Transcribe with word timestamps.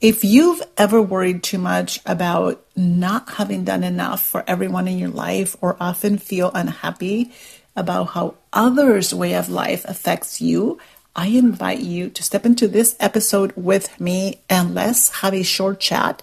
If 0.00 0.24
you've 0.24 0.62
ever 0.78 1.02
worried 1.02 1.42
too 1.42 1.58
much 1.58 2.00
about 2.06 2.64
not 2.74 3.32
having 3.32 3.64
done 3.64 3.84
enough 3.84 4.22
for 4.22 4.42
everyone 4.46 4.88
in 4.88 4.98
your 4.98 5.10
life 5.10 5.54
or 5.60 5.76
often 5.78 6.16
feel 6.16 6.50
unhappy 6.54 7.30
about 7.76 8.04
how 8.04 8.36
others' 8.50 9.12
way 9.12 9.34
of 9.34 9.50
life 9.50 9.84
affects 9.84 10.40
you, 10.40 10.78
I 11.14 11.26
invite 11.26 11.80
you 11.80 12.08
to 12.08 12.22
step 12.22 12.46
into 12.46 12.66
this 12.66 12.96
episode 12.98 13.52
with 13.56 14.00
me 14.00 14.40
and 14.48 14.74
let's 14.74 15.20
have 15.20 15.34
a 15.34 15.42
short 15.42 15.80
chat 15.80 16.22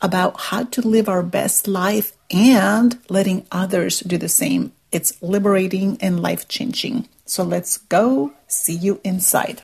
about 0.00 0.40
how 0.40 0.64
to 0.64 0.80
live 0.80 1.06
our 1.06 1.22
best 1.22 1.68
life 1.68 2.16
and 2.30 2.98
letting 3.10 3.46
others 3.52 4.00
do 4.00 4.16
the 4.16 4.30
same. 4.30 4.72
It's 4.90 5.20
liberating 5.20 5.98
and 6.00 6.22
life 6.22 6.48
changing. 6.48 7.10
So 7.26 7.42
let's 7.42 7.76
go 7.76 8.32
see 8.46 8.72
you 8.72 9.02
inside. 9.04 9.60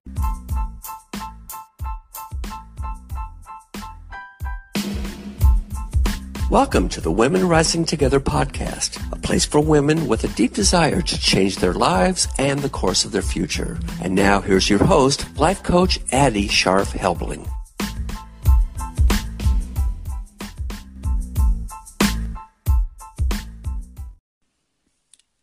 Welcome 6.54 6.88
to 6.90 7.00
the 7.00 7.10
Women 7.10 7.48
Rising 7.48 7.84
Together 7.84 8.20
podcast, 8.20 9.10
a 9.10 9.16
place 9.16 9.44
for 9.44 9.58
women 9.58 10.06
with 10.06 10.22
a 10.22 10.28
deep 10.36 10.54
desire 10.54 11.02
to 11.02 11.18
change 11.18 11.56
their 11.56 11.72
lives 11.72 12.28
and 12.38 12.60
the 12.60 12.68
course 12.68 13.04
of 13.04 13.10
their 13.10 13.22
future. 13.22 13.76
And 14.00 14.14
now 14.14 14.40
here's 14.40 14.70
your 14.70 14.84
host, 14.84 15.36
life 15.36 15.64
coach 15.64 15.98
Addie 16.12 16.46
Sharf 16.46 16.92
Helbling. 16.92 17.50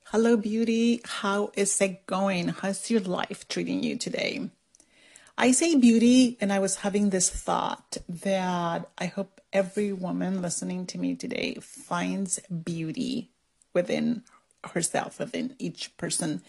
Hello, 0.06 0.38
beauty. 0.38 1.02
How 1.04 1.52
is 1.58 1.82
it 1.82 2.06
going? 2.08 2.48
How's 2.48 2.90
your 2.90 3.02
life 3.02 3.50
treating 3.50 3.84
you 3.84 3.98
today? 3.98 4.50
I 5.38 5.52
say 5.52 5.76
beauty, 5.76 6.38
and 6.40 6.54
I 6.54 6.60
was 6.60 6.78
having 6.78 7.10
this 7.10 7.30
thought 7.30 7.98
that 8.08 8.90
I 8.98 9.08
hope 9.08 9.41
every 9.54 9.92
woman 9.92 10.42
listening 10.42 10.86
to 10.88 10.98
me 10.98 11.16
today 11.16 11.56
finds 11.62 12.40
beauty 12.40 13.30
within 13.74 14.24
herself, 14.74 15.20
within 15.20 15.56
each 15.60 15.96
person, 15.98 16.42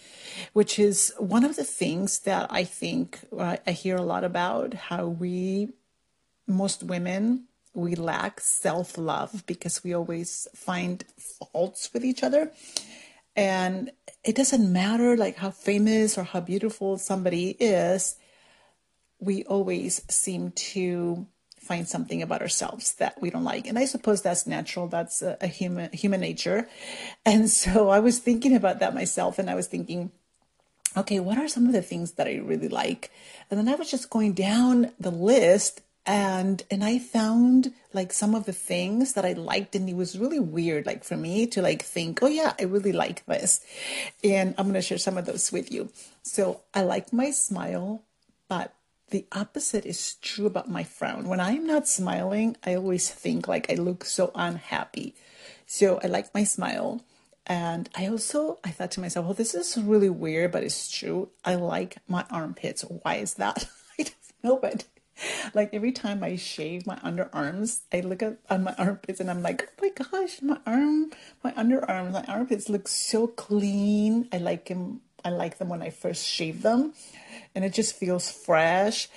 which 0.53 0.79
is 0.79 1.15
one 1.19 1.45
of 1.45 1.57
the 1.57 1.65
things 1.65 2.21
that 2.21 2.47
I 2.51 2.65
think 2.65 3.21
uh, 3.37 3.57
I 3.67 3.73
hear 3.73 3.97
a 3.97 4.03
lot 4.03 4.25
about 4.25 4.75
how 4.75 5.07
we, 5.07 5.71
most 6.47 6.83
women, 6.83 7.45
we 7.75 7.95
lack 7.95 8.41
self 8.41 8.99
love 8.99 9.45
because 9.47 9.83
we 9.83 9.95
always 9.95 10.47
find 10.55 11.05
faults 11.19 11.91
with 11.93 12.05
each 12.05 12.23
other. 12.23 12.53
And 13.35 13.91
it 14.25 14.37
doesn't 14.37 14.71
matter 14.71 15.17
like 15.17 15.37
how 15.37 15.51
famous 15.51 16.19
or 16.19 16.25
how 16.25 16.41
beautiful 16.41 16.99
somebody 16.99 17.57
is, 17.59 18.17
we 19.19 19.45
always 19.45 20.03
seem 20.13 20.51
to 20.51 21.27
find 21.63 21.87
something 21.87 22.23
about 22.23 22.43
ourselves 22.43 22.95
that 22.95 23.21
we 23.23 23.31
don't 23.31 23.45
like. 23.45 23.67
And 23.67 23.79
i 23.79 23.85
suppose 23.85 24.21
that's 24.21 24.47
natural. 24.47 24.89
That's 24.89 25.23
a, 25.23 25.39
a, 25.41 25.47
human 25.47 25.93
human 25.93 26.21
nature. 26.21 26.69
And 27.25 27.49
so 27.63 27.89
i 27.89 28.01
was 28.01 28.19
thinking 28.19 28.55
about 28.55 28.81
that 28.81 28.95
myself 28.95 29.39
and 29.39 29.49
i 29.49 29.55
was 29.55 29.69
thinking 29.69 30.11
okay 30.97 31.21
what 31.21 31.39
are 31.39 31.49
some 31.49 31.67
of 31.67 31.73
the 31.73 31.83
things 31.83 32.13
that 32.13 32.27
i 32.27 32.37
really 32.37 32.69
like? 32.69 33.11
And 33.49 33.59
then 33.59 33.69
i 33.69 33.77
was 33.77 33.91
just 33.91 34.11
going 34.11 34.33
down 34.33 34.93
the 34.99 35.11
list 35.11 35.83
and 36.05 36.65
and 36.69 36.83
i 36.83 36.99
found 36.99 37.73
like 37.93 38.13
some 38.13 38.35
of 38.35 38.45
the 38.45 38.53
things 38.53 39.13
that 39.13 39.25
i 39.25 39.35
liked 39.35 39.77
and 39.77 39.89
it 39.89 39.95
was 39.95 40.19
really 40.19 40.41
weird 40.41 40.85
like 40.85 41.05
for 41.05 41.17
me 41.17 41.47
to 41.47 41.63
like 41.63 41.81
think 41.81 42.19
oh 42.23 42.27
yeah 42.27 42.55
i 42.59 42.65
really 42.65 42.93
like 42.93 43.25
this. 43.27 43.65
And 44.25 44.55
i'm 44.59 44.67
going 44.67 44.75
to 44.75 44.83
share 44.83 44.99
some 44.99 45.17
of 45.17 45.27
those 45.27 45.53
with 45.53 45.71
you. 45.71 45.91
So 46.23 46.63
i 46.75 46.83
like 46.83 47.13
my 47.13 47.31
smile 47.31 48.03
but 48.49 48.75
the 49.13 49.27
opposite 49.31 49.85
is 49.85 50.15
true 50.17 50.47
about 50.47 50.71
my 50.71 50.83
frown. 50.83 51.29
When 51.29 51.39
I'm 51.39 51.67
not 51.67 51.87
smiling, 51.87 52.57
I 52.65 52.75
always 52.75 53.11
think 53.11 53.47
like 53.47 53.71
I 53.71 53.75
look 53.75 54.07
so 54.07 54.33
unhappy. 54.35 55.15
So 55.67 56.01
I 56.03 56.07
like 56.07 56.35
my 56.35 56.45
smile. 56.45 57.03
And 57.47 57.91
I 57.95 58.07
also 58.07 58.59
I 58.65 58.71
thought 58.71 58.91
to 58.93 59.01
myself, 59.01 59.27
well, 59.27 59.35
this 59.35 59.55
is 59.55 59.77
really 59.77 60.09
weird, 60.09 60.51
but 60.51 60.65
it's 60.65 60.91
true. 60.91 61.29
I 61.45 61.57
like 61.57 61.99
my 62.09 62.25
armpits. 62.31 62.83
Why 62.83 63.17
is 63.17 63.35
that? 63.35 63.69
I 63.99 64.05
don't 64.05 64.15
know, 64.43 64.57
but 64.57 64.85
like 65.53 65.75
every 65.75 65.93
time 65.93 66.25
I 66.25 66.37
shave 66.37 66.87
my 66.87 66.97
underarms, 66.97 67.81
I 67.93 68.01
look 68.01 68.23
at, 68.23 68.39
at 68.49 68.63
my 68.63 68.75
armpits 68.79 69.21
and 69.21 69.31
I'm 69.31 69.43
like, 69.43 69.69
oh 69.69 69.83
my 69.83 69.91
gosh, 69.91 70.41
my 70.41 70.59
arm, 70.65 71.11
my 71.45 71.53
underarms, 71.53 72.13
my 72.13 72.25
armpits 72.25 72.71
look 72.71 72.89
so 72.89 73.27
clean. 73.27 74.29
I 74.33 74.39
like 74.39 74.67
them. 74.67 75.03
I 75.25 75.29
like 75.29 75.59
them 75.59 75.69
when 75.69 75.83
I 75.83 75.91
first 75.91 76.27
shave 76.27 76.63
them 76.63 76.95
and 77.55 77.65
it 77.65 77.73
just 77.73 77.97
feels 77.97 78.31
fresh 78.31 79.09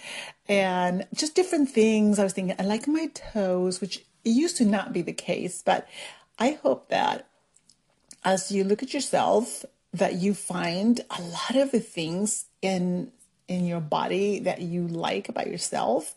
and 0.47 1.05
just 1.13 1.35
different 1.35 1.69
things. 1.69 2.19
I 2.19 2.23
was 2.23 2.33
thinking, 2.33 2.55
I 2.59 2.63
like 2.63 2.87
my 2.87 3.07
toes, 3.07 3.81
which 3.81 4.05
used 4.23 4.57
to 4.57 4.65
not 4.65 4.93
be 4.93 5.01
the 5.01 5.13
case, 5.13 5.61
but 5.65 5.87
I 6.37 6.59
hope 6.61 6.89
that 6.89 7.27
as 8.23 8.51
you 8.51 8.63
look 8.63 8.83
at 8.83 8.93
yourself, 8.93 9.63
that 9.93 10.15
you 10.15 10.33
find 10.33 11.01
a 11.09 11.21
lot 11.21 11.55
of 11.55 11.71
the 11.71 11.79
things 11.79 12.45
in 12.61 13.11
in 13.47 13.65
your 13.65 13.79
body 13.79 14.39
that 14.39 14.59
you 14.61 14.87
like 14.87 15.29
about 15.29 15.47
yourself 15.47 16.15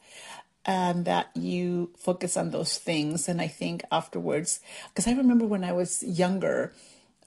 and 0.64 1.04
that 1.04 1.30
you 1.34 1.90
focus 1.96 2.36
on 2.36 2.50
those 2.50 2.78
things 2.78 3.28
and 3.28 3.40
i 3.40 3.46
think 3.46 3.82
afterwards 3.92 4.60
because 4.88 5.06
i 5.06 5.12
remember 5.12 5.44
when 5.44 5.62
i 5.62 5.70
was 5.70 6.02
younger 6.02 6.72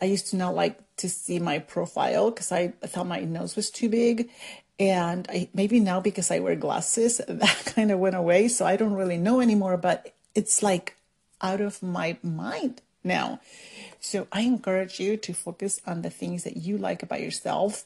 i 0.01 0.05
used 0.05 0.27
to 0.27 0.35
not 0.35 0.55
like 0.55 0.79
to 0.97 1.07
see 1.07 1.39
my 1.39 1.59
profile 1.59 2.29
because 2.29 2.51
I, 2.51 2.73
I 2.83 2.87
thought 2.87 3.07
my 3.07 3.21
nose 3.21 3.55
was 3.55 3.69
too 3.69 3.89
big 3.89 4.29
and 4.81 5.27
I, 5.29 5.47
maybe 5.53 5.79
now 5.79 5.99
because 5.99 6.31
I 6.31 6.39
wear 6.39 6.55
glasses, 6.55 7.21
that 7.27 7.73
kind 7.75 7.91
of 7.91 7.99
went 7.99 8.15
away. 8.15 8.47
So 8.47 8.65
I 8.65 8.75
don't 8.75 8.95
really 8.95 9.17
know 9.17 9.39
anymore, 9.39 9.77
but 9.77 10.11
it's 10.33 10.63
like 10.63 10.97
out 11.39 11.61
of 11.61 11.83
my 11.83 12.17
mind 12.23 12.81
now. 13.03 13.39
So 13.99 14.27
I 14.31 14.41
encourage 14.41 14.99
you 14.99 15.17
to 15.17 15.33
focus 15.33 15.79
on 15.85 16.01
the 16.01 16.09
things 16.09 16.43
that 16.45 16.57
you 16.57 16.79
like 16.79 17.03
about 17.03 17.21
yourself, 17.21 17.85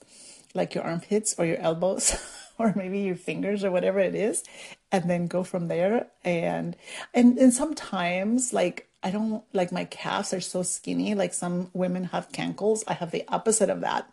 like 0.54 0.74
your 0.74 0.86
armpits 0.86 1.36
or 1.38 1.46
your 1.46 1.58
elbows. 1.58 2.16
or 2.58 2.72
maybe 2.74 3.00
your 3.00 3.18
fingers 3.18 3.66
or 3.66 3.72
whatever 3.72 4.00
it 4.00 4.16
is 4.16 4.42
and 4.90 5.10
then 5.10 5.28
go 5.28 5.44
from 5.44 5.68
there 5.68 6.08
and 6.24 6.78
and 7.14 7.38
and 7.38 7.54
sometimes 7.54 8.54
like 8.54 8.88
i 9.04 9.12
don't 9.12 9.44
like 9.52 9.74
my 9.74 9.84
calves 9.84 10.34
are 10.34 10.40
so 10.40 10.64
skinny 10.64 11.14
like 11.14 11.34
some 11.34 11.70
women 11.74 12.06
have 12.06 12.32
cankles 12.32 12.82
i 12.88 12.94
have 12.94 13.12
the 13.12 13.26
opposite 13.28 13.70
of 13.70 13.82
that 13.82 14.10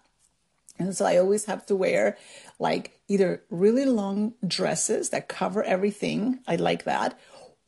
and 0.79 0.97
so 0.97 1.05
I 1.05 1.17
always 1.17 1.45
have 1.47 1.65
to 1.67 1.77
wear 1.77 2.17
like 2.59 2.99
either 3.09 3.43
really 3.51 3.85
long 3.85 4.35
dresses 4.47 5.11
that 5.11 5.29
cover 5.29 5.63
everything. 5.63 6.41
I 6.47 6.57
like 6.57 6.85
that. 6.85 7.19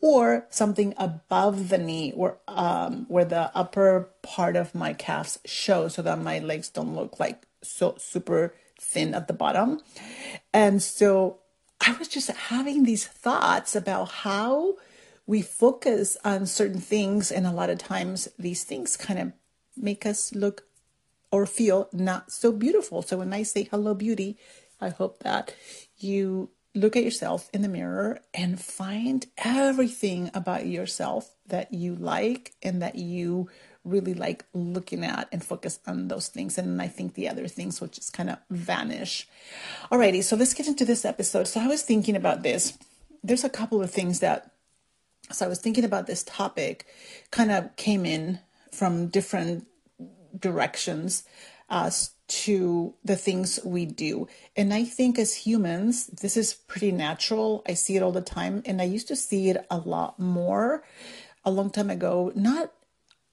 Or 0.00 0.46
something 0.50 0.92
above 0.98 1.70
the 1.70 1.78
knee 1.78 2.10
where 2.10 2.36
um, 2.46 3.06
where 3.08 3.24
the 3.24 3.50
upper 3.56 4.10
part 4.22 4.54
of 4.54 4.74
my 4.74 4.92
calves 4.92 5.38
show 5.46 5.88
so 5.88 6.02
that 6.02 6.18
my 6.18 6.40
legs 6.40 6.68
don't 6.68 6.94
look 6.94 7.18
like 7.18 7.46
so 7.62 7.94
super 7.98 8.54
thin 8.78 9.14
at 9.14 9.28
the 9.28 9.32
bottom. 9.32 9.80
And 10.52 10.82
so 10.82 11.38
I 11.80 11.92
was 11.92 12.08
just 12.08 12.30
having 12.30 12.84
these 12.84 13.06
thoughts 13.06 13.74
about 13.74 14.10
how 14.10 14.74
we 15.26 15.40
focus 15.40 16.18
on 16.22 16.44
certain 16.44 16.80
things 16.80 17.32
and 17.32 17.46
a 17.46 17.52
lot 17.52 17.70
of 17.70 17.78
times 17.78 18.28
these 18.38 18.64
things 18.64 18.98
kind 18.98 19.18
of 19.18 19.32
make 19.74 20.04
us 20.04 20.34
look 20.34 20.64
or 21.34 21.46
feel 21.46 21.88
not 21.92 22.30
so 22.30 22.52
beautiful. 22.52 23.02
So 23.02 23.18
when 23.18 23.32
I 23.32 23.42
say 23.42 23.64
hello, 23.64 23.92
beauty, 23.92 24.38
I 24.80 24.90
hope 24.90 25.18
that 25.24 25.52
you 25.98 26.50
look 26.76 26.94
at 26.94 27.02
yourself 27.02 27.50
in 27.52 27.60
the 27.60 27.68
mirror 27.68 28.20
and 28.32 28.60
find 28.60 29.26
everything 29.38 30.30
about 30.32 30.64
yourself 30.68 31.34
that 31.48 31.74
you 31.74 31.96
like 31.96 32.52
and 32.62 32.80
that 32.82 32.94
you 32.94 33.50
really 33.82 34.14
like 34.14 34.44
looking 34.54 35.02
at 35.04 35.26
and 35.32 35.42
focus 35.44 35.80
on 35.88 36.06
those 36.06 36.28
things. 36.28 36.56
And 36.56 36.80
I 36.80 36.86
think 36.86 37.14
the 37.14 37.28
other 37.28 37.48
things 37.48 37.80
will 37.80 37.88
just 37.88 38.12
kind 38.12 38.30
of 38.30 38.38
vanish. 38.48 39.26
Alrighty, 39.90 40.22
so 40.22 40.36
let's 40.36 40.54
get 40.54 40.68
into 40.68 40.84
this 40.84 41.04
episode. 41.04 41.48
So 41.48 41.60
I 41.60 41.66
was 41.66 41.82
thinking 41.82 42.14
about 42.14 42.44
this. 42.44 42.78
There's 43.24 43.42
a 43.42 43.50
couple 43.50 43.82
of 43.82 43.90
things 43.90 44.20
that, 44.20 44.52
so 45.32 45.46
I 45.46 45.48
was 45.48 45.58
thinking 45.58 45.84
about 45.84 46.06
this 46.06 46.22
topic, 46.22 46.86
kind 47.32 47.50
of 47.50 47.74
came 47.74 48.06
in 48.06 48.38
from 48.70 49.08
different 49.08 49.66
directions 50.38 51.24
as 51.68 52.10
to 52.26 52.94
the 53.04 53.16
things 53.16 53.60
we 53.64 53.86
do. 53.86 54.26
And 54.56 54.72
I 54.72 54.84
think 54.84 55.18
as 55.18 55.34
humans, 55.34 56.06
this 56.06 56.36
is 56.36 56.54
pretty 56.54 56.92
natural. 56.92 57.62
I 57.66 57.74
see 57.74 57.96
it 57.96 58.02
all 58.02 58.12
the 58.12 58.22
time. 58.22 58.62
And 58.64 58.80
I 58.80 58.84
used 58.84 59.08
to 59.08 59.16
see 59.16 59.50
it 59.50 59.64
a 59.70 59.78
lot 59.78 60.18
more 60.18 60.84
a 61.44 61.50
long 61.50 61.70
time 61.70 61.90
ago. 61.90 62.32
Not 62.34 62.72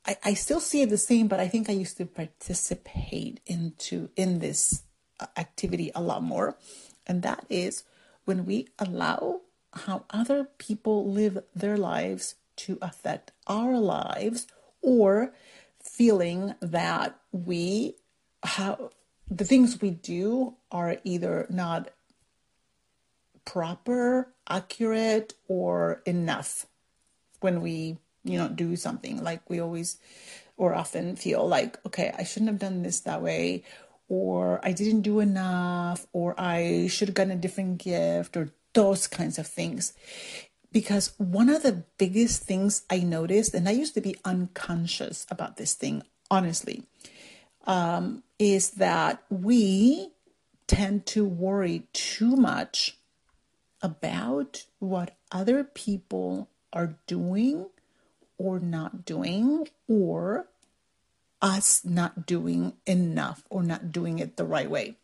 I, 0.06 0.18
I 0.24 0.34
still 0.34 0.60
see 0.60 0.82
it 0.82 0.90
the 0.90 0.98
same, 0.98 1.28
but 1.28 1.40
I 1.40 1.48
think 1.48 1.70
I 1.70 1.74
used 1.74 1.98
to 1.98 2.06
participate 2.06 3.40
into 3.46 4.10
in 4.16 4.40
this 4.40 4.84
uh, 5.20 5.28
activity 5.38 5.92
a 5.94 6.02
lot 6.02 6.24
more. 6.24 6.58
And 7.06 7.22
that 7.22 7.46
is 7.50 7.84
when 8.26 8.46
we 8.46 8.68
allow 8.80 9.42
how 9.74 10.06
other 10.10 10.46
people 10.58 11.12
live 11.12 11.44
their 11.56 11.78
lives 11.78 12.36
to 12.58 12.78
affect 12.82 13.32
our 13.48 13.78
lives 13.78 14.48
or 14.82 15.34
feeling 15.84 16.56
that 16.62 17.20
we 17.32 17.96
have 18.44 18.80
the 19.30 19.46
things 19.46 19.82
we 19.82 19.92
do 19.92 20.56
are 20.72 20.98
either 21.04 21.48
not 21.50 21.90
proper 23.46 24.34
accurate 24.48 25.34
or 25.48 26.02
enough 26.06 26.66
when 27.40 27.62
we, 27.62 27.98
you 28.24 28.38
know, 28.38 28.50
do 28.50 28.76
something. 28.76 29.24
Like 29.24 29.50
we 29.50 29.60
always 29.60 29.98
or 30.58 30.76
often 30.76 31.16
feel 31.16 31.48
like, 31.48 31.84
okay, 31.86 32.14
I 32.18 32.24
shouldn't 32.24 32.52
have 32.52 32.60
done 32.60 32.84
this 32.84 33.00
that 33.02 33.22
way, 33.22 33.64
or 34.10 34.60
I 34.64 34.74
didn't 34.74 35.02
do 35.02 35.20
enough, 35.20 36.06
or 36.14 36.36
I 36.40 36.88
should 36.88 37.08
have 37.08 37.16
gotten 37.16 37.32
a 37.32 37.38
different 37.38 37.80
gift, 37.80 38.38
or 38.38 38.52
those 38.74 39.08
kinds 39.08 39.40
of 39.40 39.48
things. 39.48 39.94
Because 40.72 41.14
one 41.18 41.50
of 41.50 41.64
the 41.64 41.84
biggest 41.98 42.44
things 42.44 42.84
I 42.90 43.00
noticed, 43.00 43.54
and 43.54 43.68
I 43.68 43.72
used 43.72 43.94
to 43.96 44.02
be 44.02 44.16
unconscious 44.24 45.26
about 45.30 45.58
this 45.58 45.74
thing, 45.74 46.04
honestly, 46.30 46.84
um, 47.68 48.24
is 48.40 48.72
that 48.72 49.24
we 49.30 50.12
tend 50.68 51.06
to 51.08 51.26
worry 51.26 51.88
too 51.92 52.36
much 52.36 52.98
about 53.82 54.66
what 54.80 55.18
other 55.32 55.64
people 55.64 56.48
are 56.72 56.96
doing 57.06 57.68
or 58.38 58.60
not 58.60 59.06
doing, 59.06 59.68
or 59.88 60.48
us 61.42 61.84
not 61.84 62.26
doing 62.26 62.74
enough 62.86 63.44
or 63.50 63.64
not 63.64 63.92
doing 63.92 64.20
it 64.20 64.38
the 64.38 64.46
right 64.46 64.70
way. 64.70 64.96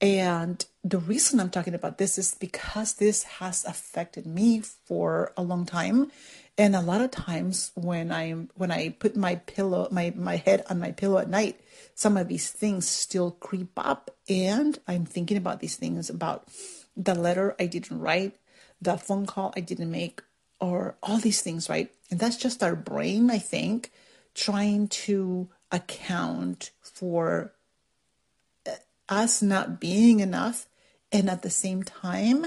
And 0.00 0.64
the 0.82 0.98
reason 0.98 1.40
I'm 1.40 1.50
talking 1.50 1.74
about 1.74 1.98
this 1.98 2.16
is 2.16 2.34
because 2.34 2.94
this 2.94 3.24
has 3.24 3.64
affected 3.64 4.26
me 4.26 4.60
for 4.60 5.32
a 5.36 5.42
long 5.42 5.66
time. 5.66 6.10
And 6.56 6.74
a 6.74 6.80
lot 6.80 7.00
of 7.00 7.10
times 7.10 7.70
when 7.74 8.10
I 8.12 8.32
when 8.54 8.70
I 8.70 8.90
put 8.90 9.16
my 9.16 9.36
pillow 9.36 9.88
my 9.90 10.12
my 10.16 10.36
head 10.36 10.64
on 10.70 10.78
my 10.78 10.92
pillow 10.92 11.18
at 11.18 11.28
night, 11.28 11.60
some 11.94 12.16
of 12.16 12.28
these 12.28 12.50
things 12.50 12.88
still 12.88 13.30
creep 13.30 13.72
up 13.76 14.10
and 14.28 14.78
I'm 14.88 15.04
thinking 15.04 15.36
about 15.36 15.60
these 15.60 15.76
things 15.76 16.10
about 16.10 16.48
the 16.96 17.14
letter 17.14 17.54
I 17.58 17.66
didn't 17.66 18.00
write, 18.00 18.36
the 18.80 18.96
phone 18.96 19.26
call 19.26 19.52
I 19.56 19.60
didn't 19.60 19.90
make, 19.90 20.22
or 20.60 20.96
all 21.02 21.18
these 21.18 21.40
things, 21.40 21.68
right? 21.68 21.90
And 22.10 22.18
that's 22.18 22.36
just 22.36 22.62
our 22.62 22.76
brain, 22.76 23.30
I 23.30 23.38
think, 23.38 23.92
trying 24.34 24.88
to 24.88 25.48
account 25.70 26.72
for 26.82 27.52
uh, 28.66 28.72
us 29.08 29.40
not 29.40 29.80
being 29.80 30.20
enough 30.20 30.66
and 31.12 31.28
at 31.28 31.42
the 31.42 31.50
same 31.50 31.82
time 31.82 32.46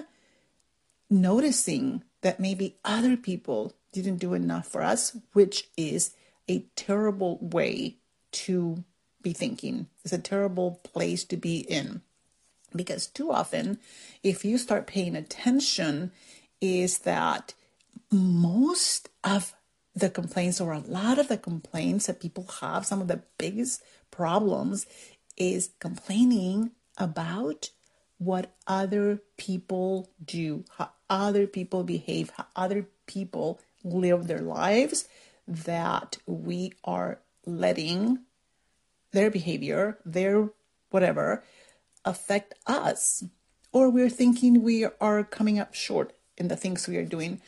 noticing 1.10 2.04
that 2.21 2.39
maybe 2.39 2.77
other 2.83 3.15
people 3.15 3.74
didn't 3.92 4.18
do 4.18 4.33
enough 4.33 4.68
for 4.68 4.81
us, 4.81 5.15
which 5.33 5.69
is 5.77 6.15
a 6.50 6.65
terrible 6.75 7.38
way 7.42 7.98
to 8.31 8.83
be 9.21 9.33
thinking. 9.33 9.88
It's 10.04 10.13
a 10.13 10.18
terrible 10.18 10.81
place 10.83 11.24
to 11.25 11.38
be 11.38 11.60
in. 11.60 12.01
Because 12.75 13.06
too 13.06 13.31
often, 13.31 13.77
if 14.24 14.44
you 14.44 14.57
start 14.57 14.88
paying 14.88 15.16
attention, 15.16 16.12
is 16.59 17.00
that 17.00 17.54
most 18.12 19.09
of 19.24 19.54
the 19.95 20.09
complaints 20.09 20.59
or 20.59 20.74
a 20.74 20.80
lot 20.80 21.19
of 21.19 21.27
the 21.27 21.38
complaints 21.38 22.07
that 22.07 22.19
people 22.19 22.48
have, 22.62 22.86
some 22.86 23.00
of 23.01 23.07
the 23.07 23.21
biggest 23.38 23.83
problems 24.09 24.88
is 25.38 25.69
complaining 25.80 26.71
about 26.98 27.69
what 28.24 28.54
other 28.68 29.20
people 29.38 30.10
do, 30.24 30.64
how 30.78 30.92
other 31.10 31.48
people 31.48 31.84
behave, 31.84 32.31
how 32.38 32.46
other 32.56 32.88
people 33.06 33.60
live 33.84 34.28
their 34.28 34.40
lives, 34.40 35.08
that 35.48 36.18
we 36.25 36.74
are 36.84 37.20
letting 37.46 38.20
their 39.12 39.30
behavior, 39.30 39.98
their 40.06 40.50
whatever, 40.90 41.44
affect 42.06 42.54
us. 42.66 43.24
Or 43.72 43.90
we're 43.90 44.10
thinking 44.10 44.62
we 44.62 44.86
are 45.02 45.24
coming 45.24 45.60
up 45.60 45.74
short 45.74 46.14
in 46.38 46.48
the 46.48 46.56
things 46.56 46.88
we 46.88 46.98
are 46.98 47.06
doing, 47.06 47.42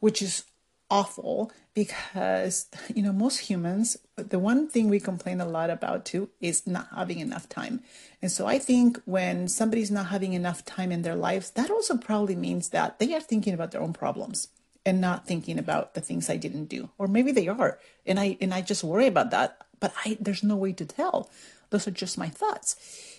which 0.00 0.22
is 0.22 0.44
awful 0.92 1.50
because 1.74 2.68
you 2.94 3.02
know 3.02 3.12
most 3.12 3.38
humans 3.38 3.96
the 4.16 4.38
one 4.38 4.68
thing 4.68 4.88
we 4.88 5.00
complain 5.00 5.40
a 5.40 5.48
lot 5.48 5.70
about 5.70 6.04
too 6.04 6.28
is 6.40 6.66
not 6.66 6.86
having 6.94 7.18
enough 7.18 7.48
time. 7.48 7.80
And 8.20 8.30
so 8.30 8.46
i 8.46 8.58
think 8.58 9.00
when 9.06 9.48
somebody's 9.48 9.90
not 9.90 10.06
having 10.14 10.34
enough 10.34 10.64
time 10.64 10.92
in 10.92 11.02
their 11.02 11.16
lives 11.16 11.50
that 11.52 11.70
also 11.70 11.96
probably 11.96 12.36
means 12.36 12.68
that 12.68 12.98
they 12.98 13.14
are 13.14 13.20
thinking 13.20 13.54
about 13.54 13.70
their 13.72 13.80
own 13.80 13.94
problems 13.94 14.48
and 14.84 15.00
not 15.00 15.26
thinking 15.26 15.58
about 15.58 15.94
the 15.94 16.00
things 16.00 16.28
i 16.28 16.36
didn't 16.36 16.66
do. 16.66 16.90
Or 16.98 17.08
maybe 17.08 17.32
they 17.32 17.48
are. 17.48 17.78
And 18.06 18.20
i 18.20 18.36
and 18.40 18.52
i 18.52 18.60
just 18.60 18.84
worry 18.84 19.06
about 19.06 19.30
that 19.30 19.56
but 19.80 19.92
i 20.04 20.18
there's 20.20 20.44
no 20.44 20.56
way 20.56 20.72
to 20.74 20.84
tell. 20.84 21.30
Those 21.70 21.88
are 21.88 22.02
just 22.02 22.18
my 22.18 22.28
thoughts. 22.28 22.76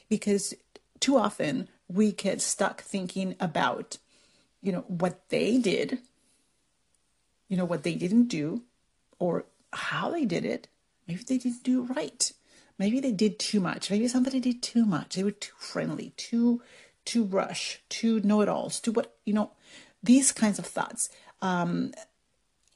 Because 0.09 0.53
too 0.99 1.17
often 1.17 1.67
we 1.87 2.11
get 2.11 2.39
stuck 2.39 2.81
thinking 2.81 3.35
about 3.39 3.97
you 4.61 4.71
know 4.71 4.85
what 4.87 5.15
they 5.29 5.57
did 5.57 5.99
you 7.53 7.57
know, 7.57 7.65
what 7.65 7.83
they 7.83 7.93
didn't 7.93 8.29
do 8.29 8.63
or 9.19 9.45
how 9.73 10.09
they 10.09 10.25
did 10.25 10.43
it. 10.43 10.67
Maybe 11.07 11.21
they 11.21 11.37
didn't 11.37 11.61
do 11.61 11.83
it 11.83 11.95
right. 11.95 12.33
Maybe 12.79 12.99
they 12.99 13.11
did 13.11 13.37
too 13.37 13.59
much. 13.59 13.91
Maybe 13.91 14.07
somebody 14.07 14.39
did 14.39 14.63
too 14.63 14.87
much. 14.87 15.13
They 15.13 15.23
were 15.23 15.29
too 15.45 15.53
friendly, 15.59 16.13
too 16.17 16.63
too 17.05 17.25
rush, 17.25 17.79
too 17.89 18.21
know-it-alls, 18.21 18.79
to 18.79 18.91
what 18.91 19.13
you 19.23 19.33
know, 19.33 19.51
these 20.01 20.31
kinds 20.31 20.57
of 20.57 20.65
thoughts. 20.65 21.09
Um, 21.43 21.93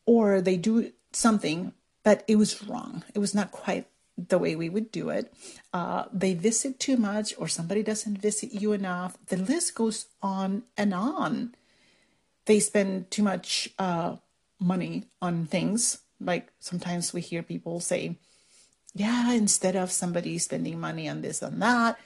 or 0.05 0.41
they 0.41 0.57
do 0.57 0.91
something, 1.11 1.73
but 2.03 2.23
it 2.27 2.35
was 2.35 2.61
wrong. 2.63 3.03
It 3.15 3.19
was 3.19 3.33
not 3.33 3.49
quite 3.49 3.87
the 4.15 4.37
way 4.37 4.55
we 4.55 4.69
would 4.69 4.91
do 4.91 5.09
it. 5.09 5.33
Uh, 5.73 6.03
they 6.13 6.35
visit 6.35 6.79
too 6.79 6.97
much, 6.97 7.33
or 7.39 7.47
somebody 7.47 7.81
doesn't 7.81 8.21
visit 8.21 8.53
you 8.53 8.73
enough. 8.73 9.17
The 9.25 9.37
list 9.37 9.73
goes 9.73 10.05
on 10.21 10.63
and 10.77 10.93
on. 10.93 11.55
They 12.45 12.59
spend 12.59 13.09
too 13.09 13.23
much 13.23 13.69
uh, 13.79 14.17
money 14.59 15.05
on 15.21 15.45
things. 15.45 15.99
Like 16.19 16.51
sometimes 16.59 17.13
we 17.13 17.21
hear 17.21 17.43
people 17.43 17.79
say, 17.79 18.17
yeah, 18.93 19.31
instead 19.33 19.75
of 19.75 19.91
somebody 19.91 20.37
spending 20.37 20.79
money 20.79 21.07
on 21.07 21.21
this 21.21 21.41
and 21.41 21.61
that, 21.61 21.99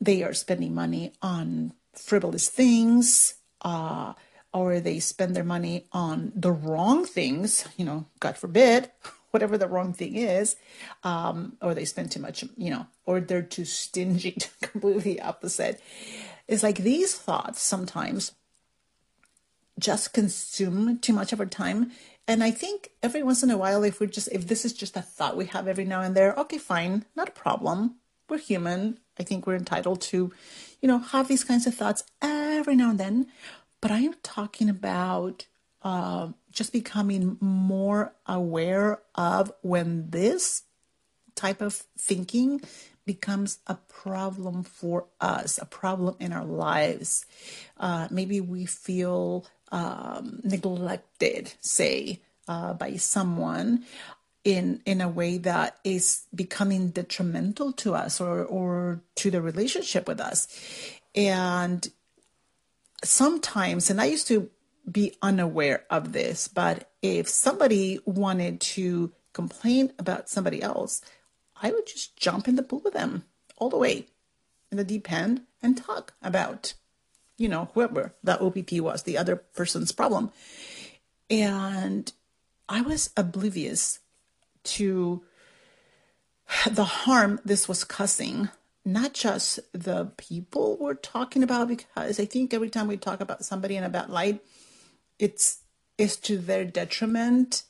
they 0.00 0.22
are 0.22 0.34
spending 0.34 0.74
money 0.74 1.12
on 1.22 1.72
frivolous 1.94 2.48
things, 2.48 3.34
uh, 3.62 4.12
or 4.52 4.80
they 4.80 5.00
spend 5.00 5.34
their 5.34 5.44
money 5.44 5.86
on 5.92 6.32
the 6.34 6.52
wrong 6.52 7.04
things, 7.04 7.66
you 7.76 7.84
know, 7.84 8.06
God 8.20 8.36
forbid, 8.36 8.90
whatever 9.30 9.58
the 9.58 9.68
wrong 9.68 9.92
thing 9.92 10.16
is, 10.16 10.56
um, 11.02 11.56
or 11.62 11.74
they 11.74 11.84
spend 11.84 12.10
too 12.10 12.20
much, 12.20 12.44
you 12.56 12.70
know, 12.70 12.86
or 13.04 13.20
they're 13.20 13.42
too 13.42 13.64
stingy, 13.64 14.36
completely 14.60 15.20
opposite. 15.20 15.80
It's 16.48 16.62
like 16.62 16.78
these 16.78 17.14
thoughts 17.14 17.60
sometimes 17.60 18.32
just 19.78 20.12
consume 20.12 20.98
too 20.98 21.12
much 21.12 21.32
of 21.32 21.40
our 21.40 21.46
time. 21.46 21.92
And 22.28 22.42
I 22.42 22.50
think 22.50 22.90
every 23.02 23.22
once 23.22 23.42
in 23.42 23.50
a 23.50 23.56
while, 23.56 23.84
if 23.84 24.00
we're 24.00 24.06
just, 24.06 24.28
if 24.32 24.48
this 24.48 24.64
is 24.64 24.72
just 24.72 24.96
a 24.96 25.02
thought 25.02 25.36
we 25.36 25.46
have 25.46 25.68
every 25.68 25.84
now 25.84 26.00
and 26.00 26.16
there, 26.16 26.34
okay, 26.34 26.58
fine, 26.58 27.04
not 27.14 27.28
a 27.28 27.32
problem. 27.32 27.96
We're 28.28 28.38
human. 28.38 28.98
I 29.18 29.22
think 29.22 29.46
we're 29.46 29.56
entitled 29.56 30.00
to, 30.02 30.32
you 30.80 30.88
know, 30.88 30.98
have 30.98 31.28
these 31.28 31.44
kinds 31.44 31.66
of 31.66 31.74
thoughts 31.74 32.02
every 32.20 32.74
now 32.74 32.90
and 32.90 32.98
then. 32.98 33.26
But 33.80 33.92
I'm 33.92 34.14
talking 34.22 34.68
about 34.68 35.46
uh, 35.82 36.28
just 36.50 36.72
becoming 36.72 37.36
more 37.40 38.12
aware 38.26 39.00
of 39.14 39.52
when 39.62 40.10
this 40.10 40.64
type 41.36 41.60
of 41.60 41.74
thinking 41.96 42.60
becomes 43.04 43.60
a 43.68 43.76
problem 43.76 44.64
for 44.64 45.06
us, 45.20 45.58
a 45.62 45.64
problem 45.64 46.16
in 46.18 46.32
our 46.32 46.44
lives. 46.44 47.24
Uh, 47.76 48.08
maybe 48.10 48.40
we 48.40 48.66
feel 48.66 49.46
um, 49.72 50.40
neglected, 50.44 51.52
say, 51.60 52.20
uh, 52.48 52.74
by 52.74 52.96
someone 52.96 53.84
in 54.44 54.80
in 54.86 55.00
a 55.00 55.08
way 55.08 55.38
that 55.38 55.78
is 55.82 56.26
becoming 56.34 56.90
detrimental 56.90 57.72
to 57.72 57.94
us 57.94 58.20
or 58.20 58.44
or 58.44 59.00
to 59.16 59.30
the 59.30 59.42
relationship 59.42 60.06
with 60.06 60.20
us. 60.20 60.46
And 61.14 61.88
sometimes 63.04 63.90
and 63.90 64.00
i 64.00 64.04
used 64.04 64.26
to 64.26 64.50
be 64.90 65.14
unaware 65.22 65.84
of 65.90 66.12
this 66.12 66.48
but 66.48 66.90
if 67.02 67.28
somebody 67.28 67.98
wanted 68.04 68.60
to 68.60 69.12
complain 69.32 69.92
about 69.98 70.28
somebody 70.28 70.62
else 70.62 71.02
i 71.60 71.70
would 71.70 71.86
just 71.86 72.16
jump 72.16 72.48
in 72.48 72.56
the 72.56 72.62
pool 72.62 72.80
with 72.84 72.94
them 72.94 73.24
all 73.56 73.68
the 73.68 73.76
way 73.76 74.06
in 74.70 74.76
the 74.76 74.84
deep 74.84 75.10
end 75.12 75.42
and 75.62 75.76
talk 75.76 76.14
about 76.22 76.74
you 77.38 77.48
know, 77.48 77.70
whoever 77.74 78.14
that 78.24 78.40
OPP 78.40 78.72
was, 78.80 79.02
the 79.02 79.18
other 79.18 79.36
person's 79.36 79.92
problem. 79.92 80.30
And 81.28 82.12
I 82.68 82.80
was 82.80 83.10
oblivious 83.16 83.98
to 84.64 85.22
the 86.70 86.84
harm 86.84 87.40
this 87.44 87.68
was 87.68 87.84
causing, 87.84 88.48
not 88.84 89.12
just 89.12 89.60
the 89.72 90.12
people 90.16 90.76
we're 90.80 90.94
talking 90.94 91.42
about, 91.42 91.68
because 91.68 92.20
I 92.20 92.24
think 92.24 92.54
every 92.54 92.70
time 92.70 92.86
we 92.86 92.96
talk 92.96 93.20
about 93.20 93.44
somebody 93.44 93.76
in 93.76 93.84
a 93.84 93.88
bad 93.88 94.10
light, 94.10 94.42
it's 95.18 95.62
it's 95.98 96.16
to 96.16 96.36
their 96.38 96.64
detriment 96.64 97.62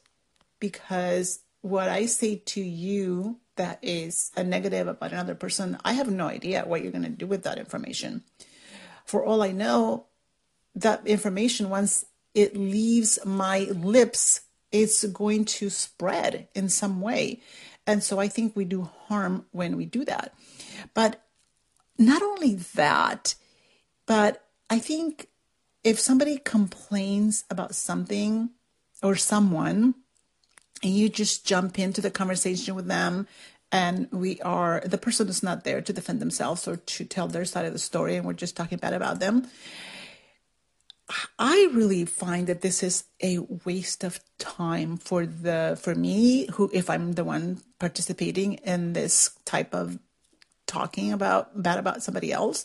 because 0.59 1.41
what 1.61 1.89
I 1.89 2.07
say 2.07 2.37
to 2.37 2.61
you 2.61 3.39
that 3.57 3.79
is 3.83 4.31
a 4.37 4.45
negative 4.45 4.89
about 4.89 5.13
another 5.13 5.35
person, 5.35 5.79
I 5.85 5.93
have 5.95 6.11
no 6.11 6.27
idea 6.27 6.65
what 6.67 6.83
you're 6.83 6.93
going 6.93 7.05
to 7.05 7.11
do 7.11 7.27
with 7.27 7.45
that 7.45 7.59
information. 7.59 8.25
For 9.07 9.25
all 9.25 9.43
I 9.43 9.53
know, 9.53 10.07
that 10.75 11.07
information, 11.07 11.71
once 11.71 12.05
it 12.35 12.57
leaves 12.57 13.19
my 13.25 13.61
lips, 13.61 14.43
it's 14.71 15.05
going 15.05 15.47
to 15.47 15.71
spread 15.71 16.49
in 16.55 16.69
some 16.69 17.01
way. 17.01 17.41
And 17.87 18.03
so 18.03 18.19
I 18.19 18.29
think 18.29 18.55
we 18.55 18.65
do 18.65 18.91
harm 19.07 19.47
when 19.53 19.77
we 19.77 19.87
do 19.87 20.05
that. 20.05 20.35
But 20.93 21.23
not 21.99 22.21
only 22.21 22.57
that, 22.75 23.37
but 24.05 24.45
I 24.69 24.79
think 24.81 25.29
if 25.85 26.01
somebody 26.01 26.39
complains 26.39 27.45
about 27.49 27.75
something 27.75 28.51
or 29.03 29.15
someone, 29.17 29.95
and 30.83 30.93
you 30.93 31.09
just 31.09 31.47
jump 31.47 31.79
into 31.79 32.01
the 32.01 32.11
conversation 32.11 32.75
with 32.75 32.87
them 32.87 33.27
and 33.73 34.09
we 34.13 34.41
are 34.43 34.81
the 34.85 34.99
person 34.99 35.29
is 35.29 35.43
not 35.43 35.65
there 35.65 35.81
to 35.81 35.93
defend 35.93 36.21
themselves 36.21 36.69
or 36.69 36.77
to 36.77 37.05
tell 37.05 37.29
their 37.29 37.45
side 37.45 37.67
of 37.67 37.73
the 37.73 37.79
story 37.79 38.17
and 38.17 38.25
we're 38.25 38.33
just 38.33 38.57
talking 38.57 38.79
bad 38.79 38.95
about 38.95 39.21
them. 39.21 39.47
I 41.39 41.69
really 41.73 42.05
find 42.05 42.49
that 42.49 42.63
this 42.63 42.83
is 42.83 43.05
a 43.23 43.39
waste 43.65 44.03
of 44.03 44.19
time 44.39 44.97
for 44.97 45.25
the 45.25 45.79
for 45.81 45.95
me 45.95 46.49
who 46.55 46.69
if 46.73 46.91
i'm 46.91 47.13
the 47.13 47.25
one 47.25 47.63
participating 47.79 48.55
in 48.55 48.93
this 48.93 49.31
type 49.45 49.73
of 49.73 49.99
talking 50.67 51.13
about 51.13 51.63
bad 51.63 51.79
about 51.79 52.03
somebody 52.03 52.33
else. 52.33 52.65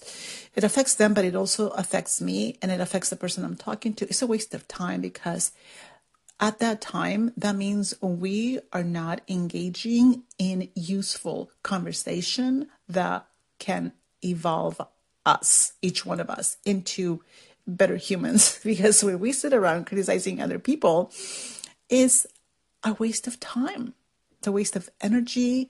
It 0.55 0.63
affects 0.63 0.95
them 0.95 1.13
but 1.13 1.25
it 1.25 1.35
also 1.35 1.69
affects 1.69 2.19
me 2.19 2.57
and 2.61 2.71
it 2.71 2.81
affects 2.81 3.09
the 3.09 3.15
person 3.15 3.45
i'm 3.45 3.55
talking 3.55 3.93
to. 3.95 4.05
It's 4.05 4.21
a 4.21 4.27
waste 4.27 4.53
of 4.53 4.67
time 4.67 5.01
because 5.01 5.51
at 6.41 6.57
that 6.57 6.81
time, 6.81 7.31
that 7.37 7.55
means 7.55 7.93
we 8.01 8.59
are 8.73 8.83
not 8.83 9.21
engaging 9.27 10.23
in 10.39 10.69
useful 10.73 11.51
conversation 11.61 12.67
that 12.89 13.27
can 13.59 13.93
evolve 14.23 14.81
us, 15.23 15.73
each 15.83 16.03
one 16.03 16.19
of 16.19 16.31
us, 16.31 16.57
into 16.65 17.23
better 17.67 17.95
humans. 17.95 18.59
Because 18.63 19.03
when 19.03 19.19
we 19.19 19.31
sit 19.31 19.53
around 19.53 19.85
criticizing 19.85 20.41
other 20.41 20.57
people, 20.57 21.11
is 21.89 22.25
a 22.83 22.93
waste 22.93 23.27
of 23.27 23.39
time. 23.39 23.93
It's 24.39 24.47
a 24.47 24.51
waste 24.51 24.75
of 24.75 24.89
energy, 24.99 25.69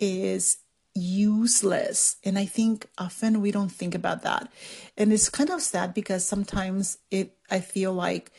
is 0.00 0.58
useless. 0.94 2.16
And 2.24 2.38
I 2.38 2.46
think 2.46 2.86
often 2.96 3.42
we 3.42 3.50
don't 3.50 3.68
think 3.68 3.94
about 3.94 4.22
that. 4.22 4.50
And 4.96 5.12
it's 5.12 5.28
kind 5.28 5.50
of 5.50 5.60
sad 5.60 5.92
because 5.92 6.24
sometimes 6.24 6.96
it 7.10 7.36
I 7.50 7.60
feel 7.60 7.92
like 7.92 8.32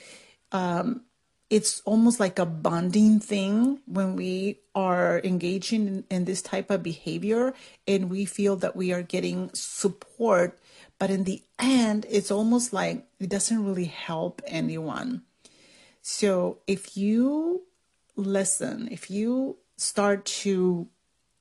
um, 0.52 1.02
it's 1.50 1.82
almost 1.86 2.20
like 2.20 2.40
a 2.40 2.46
bonding 2.46 3.20
thing 3.20 3.80
when 3.86 4.16
we 4.16 4.60
are 4.76 5.22
engaging 5.24 5.88
in, 5.88 6.04
in, 6.10 6.26
this 6.26 6.42
type 6.42 6.70
of 6.70 6.84
behavior 6.84 7.54
and 7.88 8.10
we 8.10 8.26
feel 8.26 8.56
that 8.58 8.76
we 8.76 8.92
are 8.92 9.02
getting 9.02 9.50
support 9.54 10.60
but 11.00 11.10
in 11.10 11.24
the 11.24 11.42
end 11.60 12.06
it's 12.10 12.32
almost 12.32 12.74
like 12.74 13.06
it 13.20 13.30
doesn't 13.30 13.66
really 13.66 13.86
help 13.86 14.42
anyone. 14.46 15.22
So 16.02 16.60
if 16.68 16.98
you 16.98 17.64
listen 18.16 18.90
if 18.92 19.10
you 19.10 19.58
start 19.78 20.26
to 20.26 20.88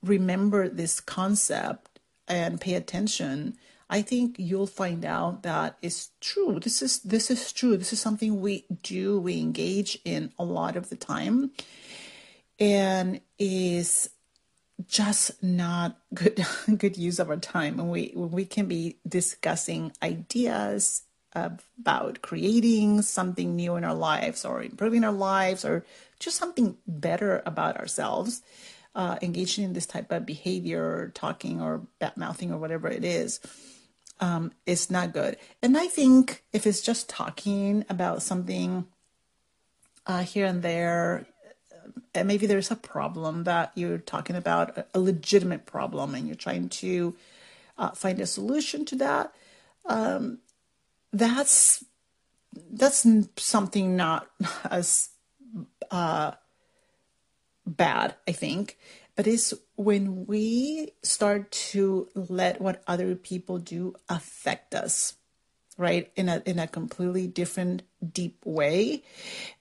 remember 0.02 0.68
this 0.68 1.00
concept 1.00 1.98
and 2.28 2.60
pay 2.60 2.74
attention 2.74 3.56
I 3.88 4.02
think 4.02 4.36
you'll 4.38 4.66
find 4.66 5.04
out 5.04 5.44
that 5.44 5.78
it's 5.80 6.10
true. 6.20 6.58
This 6.58 6.82
is 6.82 7.00
this 7.00 7.30
is 7.30 7.52
true. 7.52 7.76
This 7.76 7.92
is 7.92 8.00
something 8.00 8.40
we 8.40 8.64
do, 8.82 9.20
we 9.20 9.40
engage 9.40 9.98
in 10.04 10.32
a 10.38 10.44
lot 10.44 10.76
of 10.76 10.88
the 10.88 10.96
time, 10.96 11.52
and 12.58 13.20
is 13.38 14.10
just 14.88 15.40
not 15.42 15.98
good 16.12 16.44
good 16.78 16.96
use 16.96 17.20
of 17.20 17.30
our 17.30 17.36
time. 17.36 17.78
And 17.78 17.90
we 17.90 18.12
we 18.16 18.44
can 18.44 18.66
be 18.66 18.96
discussing 19.06 19.92
ideas 20.02 21.02
about 21.32 22.22
creating 22.22 23.02
something 23.02 23.54
new 23.54 23.76
in 23.76 23.84
our 23.84 23.94
lives 23.94 24.44
or 24.44 24.62
improving 24.62 25.04
our 25.04 25.12
lives 25.12 25.64
or 25.64 25.84
just 26.18 26.38
something 26.38 26.76
better 26.88 27.42
about 27.46 27.76
ourselves. 27.76 28.42
Uh, 28.96 29.18
engaging 29.20 29.62
in 29.62 29.74
this 29.74 29.84
type 29.84 30.10
of 30.10 30.24
behavior, 30.24 31.12
talking 31.14 31.60
or 31.60 31.82
bad 31.98 32.16
mouthing 32.16 32.50
or 32.50 32.56
whatever 32.56 32.88
it 32.88 33.04
is 33.04 33.40
um, 34.20 34.52
is 34.64 34.90
not 34.90 35.12
good. 35.12 35.36
And 35.62 35.76
I 35.76 35.86
think 35.86 36.44
if 36.52 36.66
it's 36.66 36.80
just 36.80 37.08
talking 37.08 37.84
about 37.88 38.22
something 38.22 38.86
uh, 40.06 40.22
here 40.22 40.46
and 40.46 40.62
there, 40.62 41.26
and 42.14 42.22
uh, 42.22 42.24
maybe 42.24 42.46
there's 42.46 42.70
a 42.70 42.76
problem 42.76 43.44
that 43.44 43.72
you're 43.74 43.98
talking 43.98 44.36
about, 44.36 44.86
a 44.94 45.00
legitimate 45.00 45.66
problem, 45.66 46.14
and 46.14 46.26
you're 46.26 46.36
trying 46.36 46.68
to 46.68 47.14
uh, 47.78 47.90
find 47.90 48.20
a 48.20 48.26
solution 48.26 48.84
to 48.86 48.96
that. 48.96 49.34
Um, 49.84 50.38
that's 51.12 51.84
that's 52.70 53.06
something 53.36 53.96
not 53.96 54.28
as 54.70 55.10
uh, 55.90 56.32
bad, 57.66 58.14
I 58.26 58.32
think 58.32 58.78
but 59.16 59.26
it's 59.26 59.54
when 59.76 60.26
we 60.26 60.92
start 61.02 61.50
to 61.50 62.08
let 62.14 62.60
what 62.60 62.82
other 62.86 63.14
people 63.14 63.58
do 63.58 63.94
affect 64.08 64.74
us 64.74 65.14
right 65.78 66.10
in 66.16 66.28
a 66.28 66.42
in 66.46 66.58
a 66.58 66.66
completely 66.66 67.26
different 67.26 67.82
deep 68.12 68.44
way 68.44 69.02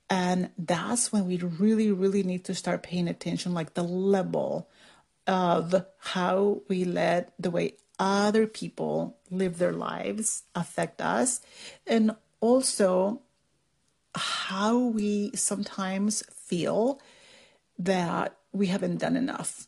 and 0.10 0.50
that's 0.57 1.12
when 1.12 1.27
we 1.27 1.38
really 1.38 1.91
really 1.91 2.24
need 2.24 2.45
to 2.45 2.55
start 2.55 2.84
paying 2.84 3.07
attention 3.07 3.53
like 3.53 3.74
the 3.74 3.84
level 3.84 4.69
of 5.27 5.86
how 6.00 6.62
we 6.69 6.86
let 6.86 7.34
the 7.38 7.51
way 7.51 7.74
other 8.00 8.45
people 8.48 9.17
live 9.29 9.57
their 9.57 9.74
lives 9.74 10.43
affect 10.53 11.01
us 11.01 11.41
and 11.88 12.15
also 12.39 13.22
how 14.15 14.77
we 14.77 15.31
sometimes 15.36 16.24
feel 16.31 17.01
that 17.77 18.38
we 18.51 18.67
haven't 18.67 18.98
done 18.98 19.15
enough. 19.15 19.67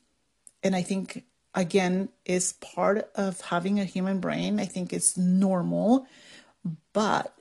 And 0.67 0.75
I 0.75 0.81
think, 0.81 1.23
again, 1.55 2.09
is 2.25 2.51
part 2.51 3.09
of 3.15 3.39
having 3.39 3.79
a 3.79 3.85
human 3.85 4.19
brain. 4.19 4.59
I 4.59 4.65
think 4.65 4.91
it's 4.91 5.15
normal, 5.15 6.05
but 6.91 7.33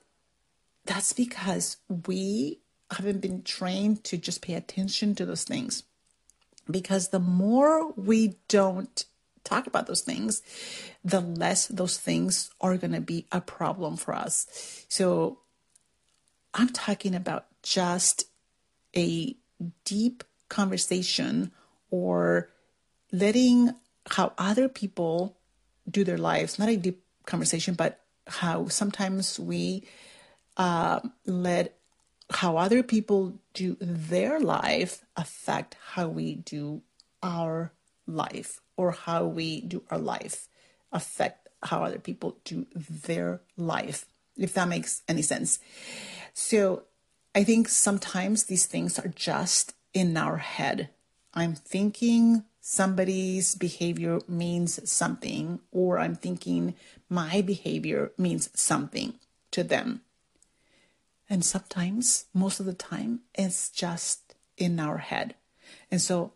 that's 0.85 1.13
because 1.13 1.79
we 2.07 2.61
haven't 2.89 3.21
been 3.21 3.43
trained 3.43 4.05
to 4.05 4.17
just 4.17 4.43
pay 4.43 4.55
attention 4.55 5.17
to 5.17 5.27
those 5.27 5.43
things. 5.43 5.83
Because 6.71 7.09
the 7.09 7.19
more 7.19 7.91
we 7.95 8.37
don't 8.47 9.05
talk 9.43 9.67
about 9.67 9.89
those 9.89 10.03
things, 10.03 10.41
the 11.05 11.21
less 11.21 11.67
those 11.67 11.99
things 11.99 12.51
are 12.61 12.77
going 12.77 12.93
to 12.93 13.01
be 13.01 13.27
a 13.33 13.41
problem 13.41 13.97
for 13.97 14.15
us. 14.15 14.85
So 14.89 15.41
I'm 16.55 16.69
talking 16.69 17.17
about 17.17 17.47
just 17.65 18.29
a 18.97 19.35
deep 19.85 20.23
conversation 20.49 21.51
or 21.91 22.51
letting 23.13 23.75
how 24.11 24.33
other 24.39 24.69
people 24.69 25.37
do 25.89 26.05
their 26.05 26.19
lives, 26.19 26.59
not 26.59 26.69
a 26.69 26.77
deep 26.77 27.03
conversation, 27.25 27.75
but 27.75 28.01
how 28.27 28.69
sometimes 28.69 29.39
we 29.39 29.85
uh, 30.57 31.01
let 31.27 31.79
how 32.31 32.57
other 32.57 32.83
people 32.83 33.39
do 33.55 33.77
their 33.81 34.41
life 34.41 35.05
affect 35.17 35.77
how 35.95 36.09
we 36.09 36.35
do 36.35 36.83
our 37.23 37.73
life 38.07 38.61
or 38.77 38.91
how 38.91 39.25
we 39.25 39.61
do 39.61 39.83
our 39.91 39.99
life 39.99 40.49
affect 40.93 41.49
how 41.63 41.85
other 41.85 41.99
people 41.99 42.37
do 42.45 42.67
their 42.75 43.41
life 43.57 44.07
if 44.37 44.55
that 44.55 44.69
makes 44.69 45.03
any 45.09 45.23
sense 45.23 45.59
so 46.35 46.83
i 47.35 47.45
think 47.45 47.69
sometimes 47.69 48.45
these 48.45 48.67
things 48.67 48.99
are 48.99 49.09
just 49.09 49.77
in 49.97 50.15
our 50.15 50.37
head. 50.37 50.91
I'm 51.37 51.55
thinking 51.55 52.45
somebody's 52.63 53.55
behavior 53.55 54.21
means 54.27 54.91
something, 54.91 55.61
or 55.71 55.99
I'm 55.99 56.15
thinking 56.15 56.75
my 57.11 57.43
behavior 57.43 58.13
means 58.17 58.49
something 58.59 59.15
to 59.51 59.63
them. 59.63 60.01
And 61.29 61.45
sometimes, 61.45 62.25
most 62.33 62.59
of 62.59 62.65
the 62.65 62.73
time, 62.73 63.21
it's 63.35 63.69
just 63.69 64.35
in 64.57 64.81
our 64.81 64.97
head. 64.97 65.35
And 65.91 66.01
so 66.01 66.33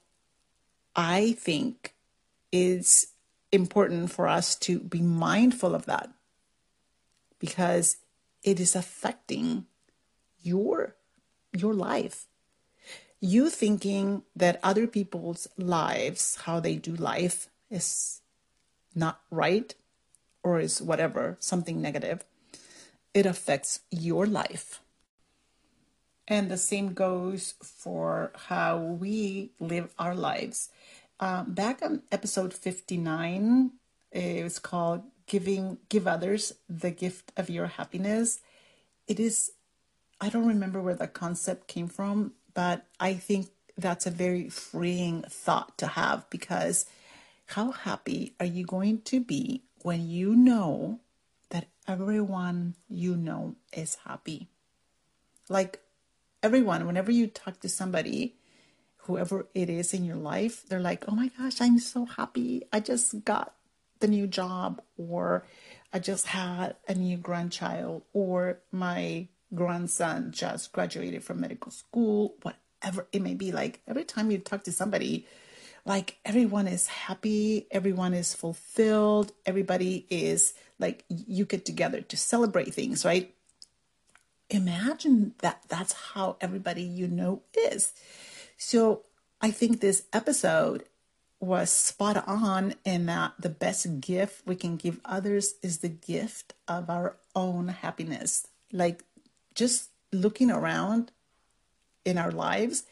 I 0.94 1.32
think 1.32 1.94
it's 2.52 3.06
important 3.50 4.12
for 4.12 4.28
us 4.28 4.54
to 4.56 4.80
be 4.80 5.00
mindful 5.00 5.74
of 5.74 5.86
that 5.86 6.10
because 7.38 7.96
it 8.42 8.60
is 8.60 8.76
affecting 8.76 9.64
your 10.42 10.94
your 11.52 11.74
life 11.74 12.26
you 13.20 13.50
thinking 13.50 14.22
that 14.34 14.58
other 14.62 14.86
people's 14.86 15.46
lives, 15.58 16.36
how 16.44 16.58
they 16.58 16.76
do 16.76 16.94
life, 16.94 17.48
is 17.70 18.22
not 18.94 19.20
right 19.30 19.74
or 20.42 20.58
is 20.58 20.80
whatever, 20.80 21.36
something 21.38 21.80
negative, 21.80 22.24
it 23.12 23.26
affects 23.26 23.80
your 23.90 24.26
life. 24.26 24.80
And 26.26 26.50
the 26.50 26.56
same 26.56 26.94
goes 26.94 27.54
for 27.62 28.32
how 28.48 28.78
we 28.78 29.50
live 29.58 29.92
our 29.98 30.14
lives. 30.14 30.70
Um, 31.18 31.52
back 31.52 31.82
on 31.82 32.02
episode 32.10 32.54
59, 32.54 33.72
it 34.12 34.44
was 34.44 34.58
called 34.58 35.02
Giving 35.26 35.78
Give 35.88 36.06
Others 36.06 36.54
the 36.68 36.90
Gift 36.90 37.32
of 37.36 37.50
Your 37.50 37.66
Happiness. 37.66 38.40
it 39.06 39.20
is, 39.20 39.52
I 40.20 40.28
don't 40.28 40.46
remember 40.46 40.80
where 40.80 40.94
the 40.94 41.08
concept 41.08 41.66
came 41.66 41.88
from, 41.88 42.32
but 42.54 42.86
I 42.98 43.14
think 43.14 43.48
that's 43.76 44.06
a 44.06 44.10
very 44.10 44.48
freeing 44.48 45.22
thought 45.28 45.78
to 45.78 45.86
have 45.86 46.28
because 46.30 46.86
how 47.46 47.72
happy 47.72 48.34
are 48.38 48.46
you 48.46 48.64
going 48.64 49.02
to 49.02 49.20
be 49.20 49.62
when 49.82 50.08
you 50.08 50.34
know 50.36 51.00
that 51.50 51.66
everyone 51.88 52.74
you 52.88 53.16
know 53.16 53.56
is 53.72 53.96
happy? 54.06 54.48
Like 55.48 55.80
everyone, 56.42 56.86
whenever 56.86 57.10
you 57.10 57.26
talk 57.26 57.60
to 57.60 57.68
somebody, 57.68 58.36
whoever 58.98 59.46
it 59.54 59.68
is 59.68 59.92
in 59.92 60.04
your 60.04 60.16
life, 60.16 60.64
they're 60.68 60.80
like, 60.80 61.04
oh 61.08 61.14
my 61.14 61.30
gosh, 61.38 61.60
I'm 61.60 61.78
so 61.78 62.04
happy. 62.04 62.62
I 62.72 62.80
just 62.80 63.24
got 63.24 63.54
the 63.98 64.08
new 64.08 64.26
job, 64.26 64.80
or 64.96 65.44
I 65.92 65.98
just 65.98 66.26
had 66.26 66.76
a 66.88 66.94
new 66.94 67.16
grandchild, 67.16 68.02
or 68.12 68.60
my 68.72 69.28
grandson 69.54 70.32
just 70.32 70.72
graduated 70.72 71.24
from 71.24 71.40
medical 71.40 71.72
school, 71.72 72.34
whatever 72.42 73.06
it 73.12 73.22
may 73.22 73.34
be. 73.34 73.52
Like 73.52 73.80
every 73.86 74.04
time 74.04 74.30
you 74.30 74.38
talk 74.38 74.64
to 74.64 74.72
somebody, 74.72 75.26
like 75.84 76.18
everyone 76.24 76.66
is 76.66 76.86
happy, 76.86 77.66
everyone 77.70 78.14
is 78.14 78.34
fulfilled, 78.34 79.32
everybody 79.46 80.06
is 80.10 80.54
like 80.78 81.04
you 81.08 81.44
get 81.44 81.64
together 81.64 82.00
to 82.00 82.16
celebrate 82.16 82.74
things, 82.74 83.04
right? 83.04 83.34
Imagine 84.48 85.34
that 85.38 85.62
that's 85.68 85.92
how 85.92 86.36
everybody 86.40 86.82
you 86.82 87.06
know 87.06 87.42
is. 87.54 87.92
So 88.56 89.02
I 89.40 89.50
think 89.50 89.80
this 89.80 90.04
episode 90.12 90.84
was 91.40 91.70
spot 91.70 92.22
on 92.28 92.74
in 92.84 93.06
that 93.06 93.32
the 93.38 93.48
best 93.48 94.00
gift 94.00 94.46
we 94.46 94.54
can 94.54 94.76
give 94.76 95.00
others 95.04 95.54
is 95.62 95.78
the 95.78 95.88
gift 95.88 96.52
of 96.68 96.90
our 96.90 97.16
own 97.34 97.68
happiness. 97.68 98.46
Like 98.72 99.02
just 99.54 99.90
looking 100.12 100.50
around 100.50 101.12
in 102.04 102.18
our 102.18 102.30
lives 102.30 102.84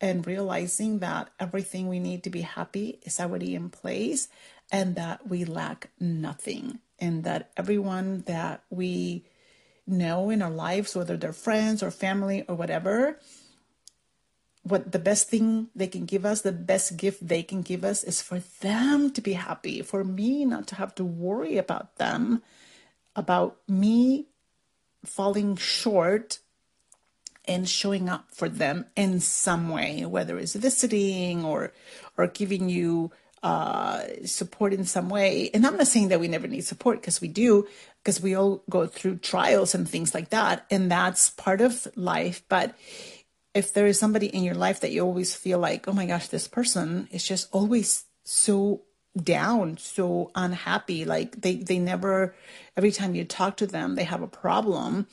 and 0.00 0.26
realizing 0.26 0.98
that 0.98 1.28
everything 1.40 1.88
we 1.88 2.00
need 2.00 2.22
to 2.24 2.30
be 2.30 2.42
happy 2.42 2.98
is 3.02 3.20
already 3.20 3.54
in 3.54 3.70
place 3.70 4.28
and 4.70 4.96
that 4.96 5.26
we 5.26 5.44
lack 5.44 5.90
nothing 5.98 6.78
and 6.98 7.24
that 7.24 7.50
everyone 7.56 8.22
that 8.26 8.62
we 8.70 9.24
know 9.86 10.30
in 10.30 10.42
our 10.42 10.50
lives 10.50 10.96
whether 10.96 11.16
they're 11.16 11.32
friends 11.32 11.82
or 11.82 11.90
family 11.90 12.44
or 12.48 12.54
whatever 12.54 13.18
what 14.66 14.90
the 14.90 14.98
best 14.98 15.28
thing 15.28 15.68
they 15.76 15.86
can 15.86 16.04
give 16.06 16.26
us, 16.26 16.40
the 16.40 16.50
best 16.50 16.96
gift 16.96 17.26
they 17.26 17.42
can 17.42 17.62
give 17.62 17.84
us 17.84 18.02
is 18.02 18.20
for 18.20 18.40
them 18.60 19.12
to 19.12 19.20
be 19.20 19.34
happy, 19.34 19.80
for 19.80 20.02
me 20.02 20.44
not 20.44 20.66
to 20.66 20.74
have 20.74 20.92
to 20.96 21.04
worry 21.04 21.56
about 21.56 21.96
them, 21.96 22.42
about 23.14 23.58
me 23.68 24.26
falling 25.06 25.56
short 25.56 26.38
and 27.46 27.68
showing 27.68 28.08
up 28.08 28.26
for 28.32 28.48
them 28.48 28.86
in 28.96 29.20
some 29.20 29.68
way, 29.68 30.04
whether 30.04 30.38
it's 30.38 30.54
visiting 30.54 31.44
or 31.44 31.72
or 32.16 32.26
giving 32.26 32.68
you 32.68 33.12
uh, 33.42 34.02
support 34.24 34.72
in 34.72 34.84
some 34.84 35.08
way. 35.08 35.50
And 35.54 35.66
I'm 35.66 35.76
not 35.76 35.86
saying 35.86 36.08
that 36.08 36.20
we 36.20 36.28
never 36.28 36.48
need 36.48 36.62
support 36.62 37.00
because 37.00 37.20
we 37.20 37.28
do, 37.28 37.68
because 38.02 38.20
we 38.20 38.34
all 38.34 38.64
go 38.68 38.86
through 38.86 39.18
trials 39.18 39.74
and 39.74 39.88
things 39.88 40.14
like 40.14 40.30
that, 40.30 40.66
and 40.70 40.90
that's 40.90 41.30
part 41.30 41.60
of 41.60 41.86
life. 41.94 42.42
But 42.48 42.74
if 43.54 43.72
there 43.72 43.86
is 43.86 43.98
somebody 43.98 44.26
in 44.26 44.42
your 44.42 44.54
life 44.54 44.80
that 44.80 44.90
you 44.90 45.02
always 45.02 45.34
feel 45.34 45.58
like, 45.58 45.86
oh 45.88 45.92
my 45.92 46.06
gosh, 46.06 46.28
this 46.28 46.48
person 46.48 47.08
is 47.12 47.24
just 47.24 47.48
always 47.52 48.04
so 48.24 48.82
down, 49.16 49.78
so 49.78 50.30
unhappy, 50.34 51.04
like 51.04 51.40
they 51.40 51.56
they 51.56 51.78
never 51.78 52.34
every 52.76 52.92
time 52.92 53.14
you 53.14 53.24
talk 53.24 53.56
to 53.58 53.66
them, 53.66 53.94
they 53.94 54.04
have 54.04 54.22
a 54.22 54.28
problem. 54.28 55.06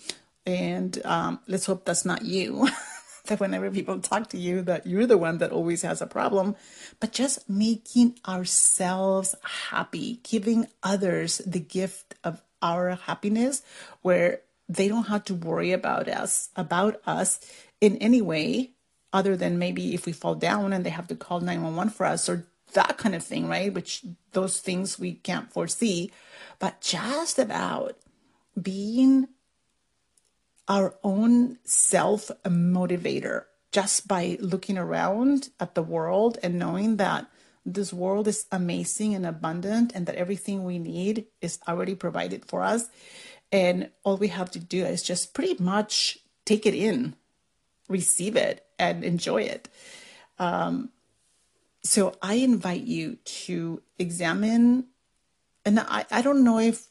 And 0.45 0.99
um, 1.05 1.39
let's 1.47 1.65
hope 1.65 1.85
that's 1.85 2.05
not 2.05 2.23
you. 2.23 2.67
that 3.25 3.39
whenever 3.39 3.71
people 3.71 3.99
talk 3.99 4.29
to 4.29 4.37
you, 4.37 4.61
that 4.63 4.85
you're 4.85 5.07
the 5.07 5.17
one 5.17 5.37
that 5.37 5.51
always 5.51 5.81
has 5.83 6.01
a 6.01 6.07
problem, 6.07 6.55
but 6.99 7.13
just 7.13 7.49
making 7.49 8.19
ourselves 8.27 9.33
happy, 9.69 10.19
giving 10.23 10.67
others 10.83 11.37
the 11.45 11.61
gift 11.61 12.15
of 12.23 12.41
our 12.61 12.95
happiness, 12.95 13.61
where 14.01 14.41
they 14.67 14.89
don't 14.89 15.07
have 15.07 15.23
to 15.25 15.35
worry 15.35 15.71
about 15.71 16.09
us, 16.09 16.49
about 16.55 17.01
us 17.05 17.39
in 17.79 17.95
any 17.97 18.21
way 18.21 18.71
other 19.13 19.37
than 19.37 19.59
maybe 19.59 19.93
if 19.93 20.05
we 20.05 20.11
fall 20.11 20.35
down 20.35 20.73
and 20.73 20.85
they 20.85 20.89
have 20.89 21.07
to 21.07 21.15
call 21.15 21.39
911 21.39 21.93
for 21.93 22.05
us 22.05 22.27
or 22.27 22.45
that 22.73 22.97
kind 22.97 23.15
of 23.15 23.23
thing, 23.23 23.47
right? 23.47 23.73
Which 23.73 24.05
those 24.31 24.59
things 24.59 24.99
we 24.99 25.13
can't 25.13 25.51
foresee, 25.51 26.11
but 26.59 26.81
just 26.81 27.39
about 27.39 27.97
being 28.59 29.27
our 30.67 30.95
own 31.03 31.57
self 31.63 32.31
motivator 32.45 33.45
just 33.71 34.07
by 34.07 34.37
looking 34.39 34.77
around 34.77 35.49
at 35.59 35.73
the 35.73 35.81
world 35.81 36.37
and 36.43 36.59
knowing 36.59 36.97
that 36.97 37.27
this 37.65 37.91
world 37.91 38.27
is 38.27 38.45
amazing 38.51 39.15
and 39.15 39.25
abundant 39.25 39.91
and 39.95 40.05
that 40.05 40.15
everything 40.15 40.63
we 40.63 40.77
need 40.77 41.25
is 41.41 41.59
already 41.67 41.95
provided 41.95 42.45
for 42.45 42.61
us. 42.61 42.89
And 43.51 43.89
all 44.03 44.17
we 44.17 44.27
have 44.27 44.51
to 44.51 44.59
do 44.59 44.85
is 44.85 45.01
just 45.01 45.33
pretty 45.33 45.61
much 45.61 46.19
take 46.45 46.65
it 46.65 46.75
in 46.75 47.15
receive 47.87 48.35
it 48.35 48.65
and 48.79 49.03
enjoy 49.03 49.43
it. 49.43 49.69
Um, 50.39 50.89
so 51.83 52.15
I 52.21 52.35
invite 52.35 52.83
you 52.83 53.17
to 53.25 53.81
examine, 53.99 54.85
and 55.65 55.79
I, 55.79 56.05
I 56.09 56.21
don't 56.21 56.43
know 56.43 56.59
if, 56.59 56.87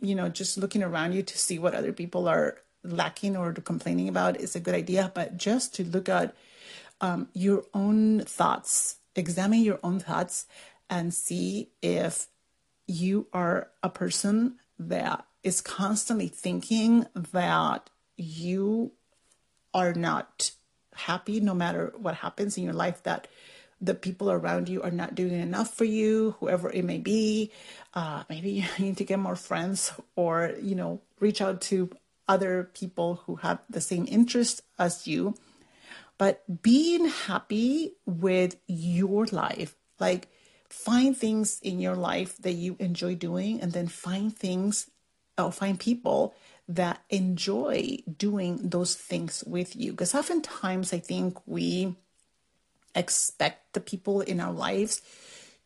you 0.00 0.14
know, 0.14 0.28
just 0.28 0.56
looking 0.56 0.82
around 0.82 1.12
you 1.12 1.22
to 1.22 1.38
see 1.38 1.58
what 1.58 1.74
other 1.74 1.92
people 1.92 2.28
are 2.28 2.58
lacking 2.82 3.36
or 3.36 3.52
complaining 3.52 4.08
about 4.08 4.40
is 4.40 4.56
a 4.56 4.60
good 4.60 4.74
idea, 4.74 5.10
but 5.14 5.36
just 5.36 5.74
to 5.74 5.84
look 5.84 6.08
at 6.08 6.34
um, 7.00 7.28
your 7.34 7.64
own 7.74 8.20
thoughts, 8.20 8.96
examine 9.14 9.60
your 9.60 9.80
own 9.82 10.00
thoughts 10.00 10.46
and 10.88 11.12
see 11.12 11.70
if 11.82 12.28
you 12.86 13.26
are 13.32 13.70
a 13.82 13.90
person 13.90 14.56
that 14.78 15.26
is 15.42 15.60
constantly 15.60 16.28
thinking 16.28 17.06
that 17.32 17.90
you 18.16 18.92
are 19.74 19.92
not 19.92 20.52
happy 20.94 21.40
no 21.40 21.54
matter 21.54 21.92
what 21.98 22.14
happens 22.16 22.56
in 22.56 22.64
your 22.64 22.72
life 22.72 23.02
that 23.02 23.28
the 23.80 23.94
people 23.94 24.30
around 24.30 24.68
you 24.68 24.82
are 24.82 24.90
not 24.90 25.14
doing 25.14 25.40
enough 25.40 25.74
for 25.74 25.84
you 25.84 26.34
whoever 26.40 26.70
it 26.70 26.84
may 26.84 26.98
be 26.98 27.50
uh, 27.94 28.22
maybe 28.28 28.50
you 28.78 28.84
need 28.84 28.96
to 28.96 29.04
get 29.04 29.18
more 29.18 29.36
friends 29.36 29.92
or 30.14 30.54
you 30.60 30.74
know 30.74 31.00
reach 31.20 31.40
out 31.40 31.60
to 31.60 31.90
other 32.28 32.70
people 32.74 33.22
who 33.26 33.36
have 33.36 33.60
the 33.70 33.80
same 33.80 34.06
interests 34.08 34.62
as 34.78 35.06
you 35.06 35.34
but 36.18 36.42
being 36.62 37.06
happy 37.06 37.92
with 38.06 38.56
your 38.66 39.26
life 39.26 39.74
like 40.00 40.28
find 40.68 41.16
things 41.16 41.60
in 41.62 41.78
your 41.80 41.94
life 41.94 42.36
that 42.38 42.52
you 42.52 42.76
enjoy 42.78 43.14
doing 43.14 43.60
and 43.60 43.72
then 43.72 43.86
find 43.86 44.36
things 44.36 44.90
or 45.38 45.52
find 45.52 45.78
people 45.78 46.34
that 46.68 47.02
enjoy 47.10 47.98
doing 48.18 48.58
those 48.68 48.94
things 48.94 49.44
with 49.46 49.76
you. 49.76 49.92
Because 49.92 50.14
oftentimes 50.14 50.92
I 50.92 50.98
think 50.98 51.38
we 51.46 51.94
expect 52.96 53.74
the 53.74 53.80
people 53.80 54.20
in 54.20 54.40
our 54.40 54.52
lives 54.52 55.02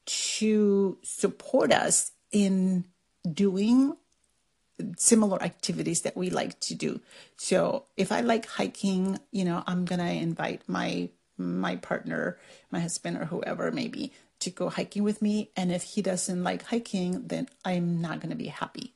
to 0.05 0.99
support 1.03 1.73
us 1.73 2.13
in 2.33 2.85
doing 3.33 3.97
similar 4.97 5.43
activities 5.43 6.03
that 6.03 6.17
we 6.17 6.31
like 6.31 6.59
to 6.61 6.75
do. 6.75 7.01
So 7.37 7.85
if 7.97 8.13
I 8.13 8.21
like 8.21 8.47
hiking, 8.47 9.19
you 9.31 9.45
know, 9.45 9.63
I'm 9.67 9.85
going 9.85 10.01
to 10.01 10.11
invite 10.11 10.63
my 10.67 11.11
my 11.37 11.77
partner, 11.77 12.39
my 12.71 12.81
husband 12.81 13.17
or 13.17 13.25
whoever 13.25 13.73
maybe 13.73 14.13
to 14.41 14.51
go 14.51 14.69
hiking 14.69 15.03
with 15.03 15.23
me 15.23 15.51
and 15.57 15.73
if 15.73 15.83
he 15.83 16.03
doesn't 16.03 16.45
like 16.45 16.65
hiking, 16.65 17.29
then 17.29 17.49
I'm 17.65 18.03
not 18.03 18.21
going 18.21 18.31
to 18.31 18.37
be 18.37 18.49
happy. 18.49 18.93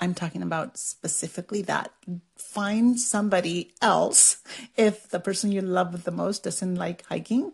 I'm 0.00 0.14
talking 0.14 0.42
about 0.42 0.76
specifically 0.76 1.62
that. 1.62 1.92
Find 2.36 2.98
somebody 2.98 3.72
else. 3.80 4.38
If 4.76 5.08
the 5.08 5.20
person 5.20 5.52
you 5.52 5.60
love 5.60 6.04
the 6.04 6.10
most 6.10 6.42
doesn't 6.44 6.74
like 6.76 7.06
hiking, 7.06 7.52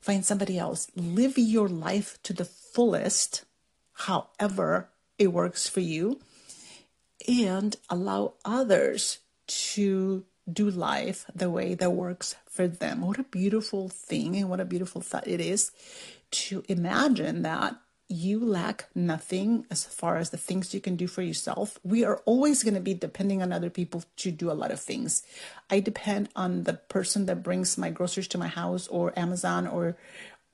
find 0.00 0.24
somebody 0.24 0.58
else. 0.58 0.88
Live 0.96 1.38
your 1.38 1.68
life 1.68 2.18
to 2.24 2.32
the 2.32 2.44
fullest, 2.44 3.44
however 3.92 4.88
it 5.18 5.28
works 5.28 5.68
for 5.68 5.80
you, 5.80 6.20
and 7.28 7.76
allow 7.88 8.34
others 8.44 9.18
to 9.46 10.24
do 10.50 10.70
life 10.70 11.26
the 11.34 11.50
way 11.50 11.74
that 11.74 11.90
works 11.90 12.34
for 12.48 12.66
them. 12.66 13.02
What 13.02 13.18
a 13.18 13.24
beautiful 13.24 13.88
thing 13.88 14.36
and 14.36 14.48
what 14.48 14.60
a 14.60 14.64
beautiful 14.64 15.00
thought 15.00 15.28
it 15.28 15.40
is 15.40 15.70
to 16.30 16.64
imagine 16.68 17.42
that 17.42 17.76
you 18.08 18.42
lack 18.42 18.86
nothing 18.94 19.66
as 19.70 19.84
far 19.84 20.16
as 20.16 20.30
the 20.30 20.38
things 20.38 20.72
you 20.72 20.80
can 20.80 20.96
do 20.96 21.06
for 21.06 21.20
yourself. 21.20 21.78
We 21.84 22.04
are 22.04 22.16
always 22.24 22.62
going 22.62 22.74
to 22.74 22.80
be 22.80 22.94
depending 22.94 23.42
on 23.42 23.52
other 23.52 23.68
people 23.68 24.02
to 24.16 24.30
do 24.30 24.50
a 24.50 24.54
lot 24.56 24.70
of 24.70 24.80
things. 24.80 25.22
I 25.68 25.80
depend 25.80 26.30
on 26.34 26.64
the 26.64 26.74
person 26.74 27.26
that 27.26 27.42
brings 27.42 27.76
my 27.76 27.90
groceries 27.90 28.28
to 28.28 28.38
my 28.38 28.48
house 28.48 28.88
or 28.88 29.18
Amazon 29.18 29.66
or 29.66 29.96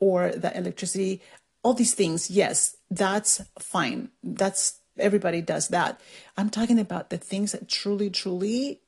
or 0.01 0.31
the 0.31 0.57
electricity. 0.57 1.23
All 1.63 1.75
these 1.75 1.95
things, 1.95 2.31
yes, 2.31 2.77
that's 2.91 3.43
fine. 3.59 4.11
That's 4.23 4.81
everybody 4.99 5.41
does 5.41 5.69
that. 5.69 6.01
I'm 6.37 6.51
talking 6.51 6.81
about 6.81 7.11
the 7.11 7.19
things 7.19 7.53
that 7.53 7.69
truly, 7.69 8.11
truly 8.11 8.81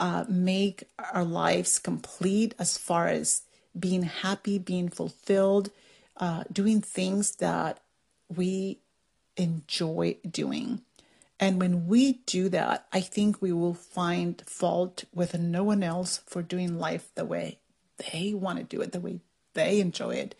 uh, 0.00 0.24
make 0.28 0.84
our 1.12 1.24
lives 1.24 1.78
complete 1.78 2.54
as 2.58 2.76
far 2.76 3.08
as 3.08 3.42
being 3.78 4.02
happy, 4.02 4.58
being 4.58 4.88
fulfilled, 4.88 5.70
uh, 6.18 6.44
doing 6.52 6.80
things 6.80 7.36
that 7.36 7.80
we 8.28 8.78
enjoy 9.36 10.16
doing. 10.28 10.82
And 11.40 11.60
when 11.60 11.86
we 11.86 12.14
do 12.26 12.48
that, 12.48 12.86
I 12.92 13.00
think 13.00 13.40
we 13.40 13.52
will 13.52 13.74
find 13.74 14.42
fault 14.46 15.04
with 15.14 15.38
no 15.38 15.62
one 15.62 15.82
else 15.82 16.18
for 16.26 16.42
doing 16.42 16.78
life 16.78 17.10
the 17.14 17.24
way 17.24 17.58
they 18.12 18.34
want 18.34 18.58
to 18.58 18.64
do 18.64 18.80
it, 18.80 18.92
the 18.92 19.00
way 19.00 19.20
they 19.54 19.80
enjoy 19.80 20.14
it. 20.16 20.34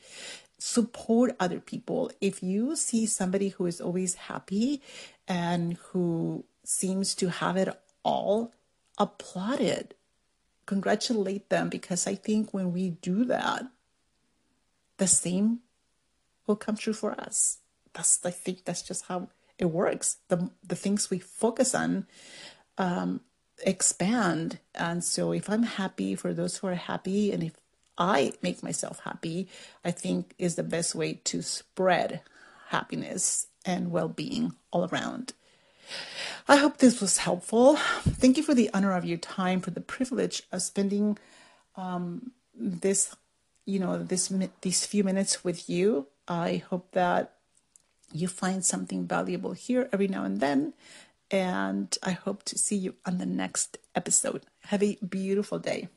Support 0.58 1.36
other 1.38 1.60
people. 1.60 2.10
If 2.20 2.42
you 2.42 2.74
see 2.74 3.06
somebody 3.06 3.50
who 3.50 3.66
is 3.66 3.80
always 3.80 4.14
happy 4.14 4.82
and 5.28 5.76
who 5.90 6.44
seems 6.64 7.14
to 7.16 7.28
have 7.28 7.56
it 7.56 7.68
all, 8.02 8.52
applaud 8.98 9.60
it. 9.60 9.94
Congratulate 10.66 11.48
them 11.48 11.68
because 11.68 12.06
I 12.06 12.16
think 12.16 12.52
when 12.52 12.72
we 12.72 12.90
do 12.90 13.24
that, 13.24 13.66
the 14.98 15.06
same 15.06 15.60
will 16.48 16.56
come 16.56 16.76
true 16.76 16.92
for 16.92 17.12
us. 17.12 17.58
That's 17.92 18.24
I 18.24 18.30
think 18.30 18.64
that's 18.64 18.82
just 18.82 19.06
how 19.06 19.28
it 19.58 19.66
works. 19.66 20.16
The 20.28 20.50
the 20.66 20.76
things 20.76 21.11
we 21.11 21.18
focus 21.18 21.74
on 21.74 22.06
um, 22.76 23.20
expand, 23.64 24.58
and 24.74 25.04
so 25.04 25.32
if 25.32 25.48
I'm 25.50 25.64
happy 25.64 26.14
for 26.14 26.32
those 26.32 26.58
who 26.58 26.66
are 26.66 26.74
happy, 26.74 27.32
and 27.32 27.42
if 27.42 27.56
I 27.96 28.32
make 28.42 28.62
myself 28.62 29.00
happy, 29.04 29.48
I 29.84 29.90
think 29.90 30.34
is 30.38 30.54
the 30.54 30.62
best 30.62 30.94
way 30.94 31.20
to 31.24 31.42
spread 31.42 32.20
happiness 32.68 33.48
and 33.64 33.90
well-being 33.90 34.54
all 34.70 34.87
around. 34.87 35.32
I 36.46 36.56
hope 36.56 36.78
this 36.78 37.00
was 37.00 37.18
helpful. 37.18 37.76
Thank 37.76 38.37
you 38.37 38.42
for 38.42 38.54
the 38.54 38.70
honor 38.72 38.92
of 38.92 39.04
your 39.04 39.18
time, 39.18 39.61
for 39.61 39.70
the 39.70 39.80
privilege 39.80 40.42
of 40.52 40.62
spending 40.62 41.18
um, 41.76 42.32
this, 42.54 43.14
you 43.64 43.78
know, 43.78 44.02
this 44.02 44.32
these 44.61 44.87
few 44.87 45.02
minutes 45.02 45.42
with 45.42 45.68
you. 45.68 46.06
I 46.28 46.62
hope 46.68 46.92
that 46.92 47.32
you 48.12 48.28
find 48.28 48.64
something 48.64 49.06
valuable 49.06 49.52
here 49.52 49.88
every 49.92 50.08
now 50.08 50.24
and 50.24 50.40
then. 50.40 50.74
And 51.30 51.96
I 52.02 52.12
hope 52.12 52.42
to 52.44 52.58
see 52.58 52.76
you 52.76 52.94
on 53.04 53.18
the 53.18 53.26
next 53.26 53.78
episode. 53.94 54.44
Have 54.66 54.82
a 54.82 54.96
beautiful 54.96 55.58
day. 55.58 55.88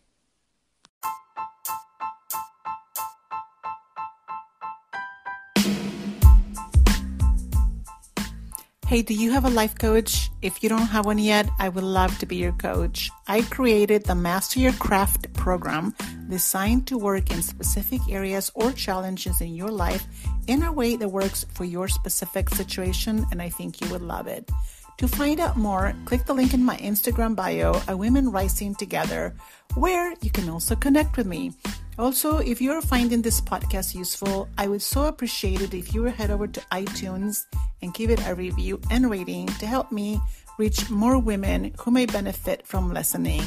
Hey, 8.88 9.02
do 9.02 9.14
you 9.14 9.32
have 9.32 9.46
a 9.46 9.50
life 9.50 9.80
coach? 9.80 10.30
If 10.42 10.62
you 10.62 10.68
don't 10.68 10.88
have 10.88 11.06
one 11.06 11.18
yet, 11.18 11.50
I 11.60 11.70
would 11.70 11.84
love 11.84 12.18
to 12.20 12.26
be 12.26 12.36
your 12.36 12.52
coach. 12.52 13.10
I 13.26 13.42
created 13.44 14.04
the 14.04 14.16
Master 14.16 14.60
Your 14.60 14.74
Craft 14.74 15.32
program 15.34 15.96
designed 16.32 16.88
to 16.88 16.98
work 16.98 17.30
in 17.30 17.42
specific 17.44 18.00
areas 18.10 18.50
or 18.56 18.72
challenges 18.72 19.42
in 19.42 19.54
your 19.54 19.70
life 19.70 20.08
in 20.48 20.64
a 20.64 20.72
way 20.72 20.96
that 20.96 21.10
works 21.10 21.46
for 21.54 21.66
your 21.66 21.90
specific 21.90 22.50
situation, 22.50 23.26
and 23.32 23.42
I 23.42 23.50
think 23.50 23.82
you 23.82 23.92
would 23.92 24.02
love 24.02 24.28
it. 24.28 24.50
To 24.98 25.08
find 25.08 25.40
out 25.42 25.58
more, 25.58 25.94
click 26.06 26.26
the 26.26 26.34
link 26.34 26.54
in 26.54 26.64
my 26.64 26.78
Instagram 26.78 27.36
bio, 27.36 27.82
A 27.88 27.98
Women 27.98 28.32
Rising 28.32 28.76
Together, 28.76 29.36
where 29.76 30.16
you 30.22 30.32
can 30.32 30.48
also 30.48 30.76
connect 30.76 31.18
with 31.18 31.28
me. 31.28 31.52
Also, 32.00 32.38
if 32.38 32.62
you're 32.62 32.82
finding 32.82 33.22
this 33.22 33.42
podcast 33.42 33.94
useful, 33.94 34.48
I 34.58 34.68
would 34.68 34.82
so 34.82 35.06
appreciate 35.06 35.60
it 35.60 35.74
if 35.74 35.94
you 35.94 36.04
would 36.04 36.14
head 36.14 36.32
over 36.32 36.48
to 36.48 36.62
iTunes 36.72 37.46
and 37.82 37.94
give 37.94 38.10
it 38.10 38.26
a 38.26 38.36
review 38.36 38.80
and 38.90 39.12
rating 39.12 39.48
to 39.60 39.66
help 39.66 39.92
me 39.92 40.22
reach 40.58 40.90
more 40.90 41.20
women 41.20 41.74
who 41.80 41.92
may 41.92 42.06
benefit 42.06 42.66
from 42.66 42.94
listening. 42.94 43.44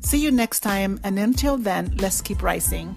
See 0.00 0.18
you 0.18 0.30
next 0.30 0.60
time, 0.60 0.98
and 1.04 1.18
until 1.18 1.56
then, 1.56 1.94
let's 1.98 2.20
keep 2.20 2.42
rising. 2.42 2.96